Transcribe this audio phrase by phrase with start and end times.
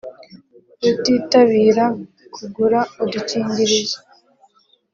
[0.81, 1.85] rutitabira
[2.33, 3.97] kugura udukingirizo